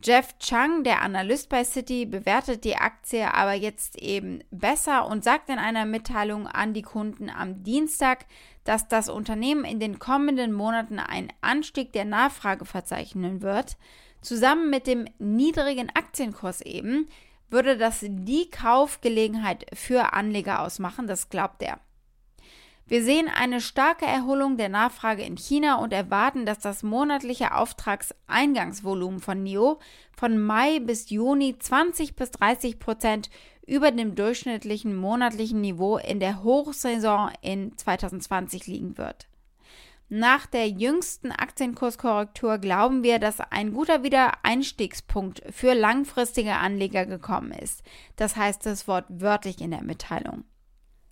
Jeff 0.00 0.38
Chang, 0.38 0.84
der 0.84 1.02
Analyst 1.02 1.48
bei 1.48 1.64
Citi, 1.64 2.06
bewertet 2.06 2.62
die 2.62 2.76
Aktie 2.76 3.34
aber 3.34 3.54
jetzt 3.54 4.00
eben 4.00 4.44
besser 4.52 5.06
und 5.08 5.24
sagt 5.24 5.48
in 5.48 5.58
einer 5.58 5.86
Mitteilung 5.86 6.46
an 6.46 6.72
die 6.72 6.82
Kunden 6.82 7.28
am 7.28 7.64
Dienstag, 7.64 8.26
dass 8.62 8.86
das 8.86 9.08
Unternehmen 9.08 9.64
in 9.64 9.80
den 9.80 9.98
kommenden 9.98 10.52
Monaten 10.52 11.00
einen 11.00 11.32
Anstieg 11.40 11.92
der 11.92 12.04
Nachfrage 12.04 12.64
verzeichnen 12.64 13.42
wird. 13.42 13.76
Zusammen 14.20 14.70
mit 14.70 14.86
dem 14.86 15.06
niedrigen 15.18 15.90
Aktienkurs 15.90 16.60
eben 16.60 17.08
würde 17.50 17.76
das 17.76 18.04
die 18.06 18.50
Kaufgelegenheit 18.50 19.66
für 19.74 20.12
Anleger 20.12 20.62
ausmachen, 20.62 21.08
das 21.08 21.28
glaubt 21.28 21.60
er. 21.62 21.80
Wir 22.88 23.04
sehen 23.04 23.28
eine 23.28 23.60
starke 23.60 24.06
Erholung 24.06 24.56
der 24.56 24.70
Nachfrage 24.70 25.22
in 25.22 25.36
China 25.36 25.74
und 25.76 25.92
erwarten, 25.92 26.46
dass 26.46 26.58
das 26.58 26.82
monatliche 26.82 27.54
Auftragseingangsvolumen 27.54 29.20
von 29.20 29.42
NIO 29.42 29.78
von 30.16 30.38
Mai 30.38 30.80
bis 30.80 31.10
Juni 31.10 31.58
20 31.58 32.16
bis 32.16 32.30
30 32.30 32.78
Prozent 32.78 33.28
über 33.66 33.90
dem 33.90 34.14
durchschnittlichen 34.14 34.96
monatlichen 34.96 35.60
Niveau 35.60 35.98
in 35.98 36.18
der 36.18 36.42
Hochsaison 36.42 37.30
in 37.42 37.76
2020 37.76 38.66
liegen 38.66 38.96
wird. 38.96 39.28
Nach 40.08 40.46
der 40.46 40.66
jüngsten 40.70 41.30
Aktienkurskorrektur 41.30 42.56
glauben 42.56 43.02
wir, 43.02 43.18
dass 43.18 43.40
ein 43.40 43.74
guter 43.74 44.02
Wiedereinstiegspunkt 44.02 45.42
für 45.50 45.74
langfristige 45.74 46.54
Anleger 46.54 47.04
gekommen 47.04 47.52
ist. 47.52 47.82
Das 48.16 48.36
heißt 48.36 48.64
das 48.64 48.88
Wort 48.88 49.04
wörtlich 49.10 49.60
in 49.60 49.72
der 49.72 49.82
Mitteilung. 49.82 50.44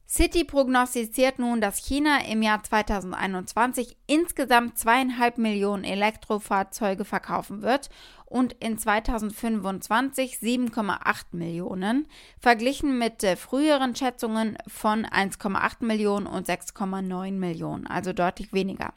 Citi 0.09 0.45
prognostiziert 0.45 1.41
nun, 1.41 1.61
dass 1.61 1.79
China 1.79 2.25
im 2.29 2.41
Jahr 2.41 2.63
2021 2.63 3.97
insgesamt 4.07 4.79
zweieinhalb 4.79 5.37
Millionen 5.37 5.83
Elektrofahrzeuge 5.83 7.05
verkaufen 7.05 7.63
wird 7.63 7.91
und 8.25 8.53
in 8.61 8.79
2025 8.79 10.37
7,8 10.37 11.25
Millionen, 11.33 12.07
verglichen 12.39 12.99
mit 12.99 13.25
äh, 13.25 13.35
früheren 13.35 13.97
Schätzungen 13.97 14.57
von 14.69 15.05
1,8 15.05 15.85
Millionen 15.85 16.27
und 16.27 16.49
6,9 16.49 17.33
Millionen, 17.33 17.89
also 17.89 18.13
deutlich 18.13 18.53
weniger. 18.53 18.95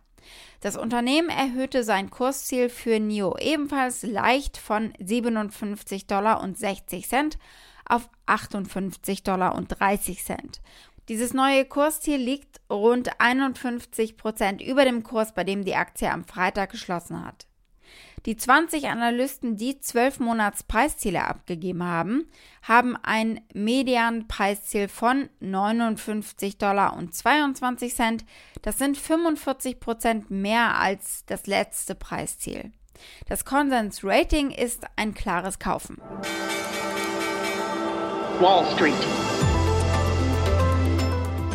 Das 0.61 0.77
Unternehmen 0.77 1.29
erhöhte 1.29 1.83
sein 1.83 2.11
Kursziel 2.11 2.69
für 2.69 2.99
NIO 2.99 3.35
ebenfalls 3.39 4.03
leicht 4.03 4.57
von 4.57 4.93
57 4.99 6.05
Dollar 6.05 6.43
und 6.43 6.57
60 6.57 7.07
Cent 7.07 7.39
auf 7.85 8.09
58 8.27 9.23
Dollar 9.23 9.55
und 9.55 9.79
30 9.79 10.23
Cent. 10.23 10.61
Dieses 11.09 11.33
neue 11.33 11.65
Kursziel 11.65 12.17
liegt 12.17 12.61
rund 12.69 13.19
51 13.19 14.15
Prozent 14.15 14.61
über 14.61 14.85
dem 14.85 15.01
Kurs, 15.01 15.33
bei 15.33 15.43
dem 15.43 15.65
die 15.65 15.73
Aktie 15.73 16.09
am 16.09 16.23
Freitag 16.23 16.69
geschlossen 16.69 17.25
hat. 17.25 17.47
Die 18.27 18.37
20 18.37 18.89
Analysten, 18.89 19.57
die 19.57 19.79
12 19.79 20.19
Monats 20.19 20.61
Preisziele 20.61 21.25
abgegeben 21.25 21.83
haben, 21.83 22.29
haben 22.61 22.95
ein 23.01 23.41
Medianpreisziel 23.55 24.87
von 24.87 25.29
59 25.39 26.59
Dollar 26.59 26.95
und 26.95 27.15
22 27.15 27.95
Cent. 27.95 28.25
Das 28.61 28.77
sind 28.77 28.95
45 28.95 29.79
Prozent 29.79 30.29
mehr 30.29 30.77
als 30.77 31.25
das 31.25 31.47
letzte 31.47 31.95
Preisziel. 31.95 32.71
Das 33.27 33.45
Konsensrating 33.45 34.51
ist 34.51 34.85
ein 34.95 35.15
klares 35.15 35.57
Kaufen. 35.57 35.97
Wall 38.39 38.65
Street. 38.75 39.38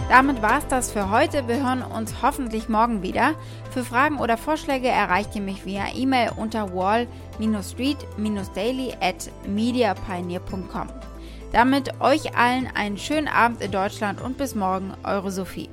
Damit 0.08 0.42
war 0.42 0.58
es 0.58 0.66
das 0.68 0.92
für 0.92 1.10
heute. 1.10 1.48
Wir 1.48 1.66
hören 1.66 1.82
uns 1.82 2.22
hoffentlich 2.22 2.68
morgen 2.68 3.02
wieder. 3.02 3.34
Für 3.70 3.82
Fragen 3.84 4.18
oder 4.18 4.36
Vorschläge 4.36 4.88
erreicht 4.88 5.34
ihr 5.34 5.40
mich 5.40 5.64
via 5.64 5.86
E-Mail 5.94 6.32
unter 6.36 6.74
wall-street-daily 6.74 8.92
at 9.00 9.30
mediapioneer.com. 9.46 10.88
Damit 11.52 11.98
euch 12.00 12.36
allen 12.36 12.68
einen 12.74 12.98
schönen 12.98 13.28
Abend 13.28 13.62
in 13.62 13.70
Deutschland 13.70 14.20
und 14.20 14.36
bis 14.36 14.54
morgen, 14.54 14.92
eure 15.04 15.30
Sophie. 15.30 15.70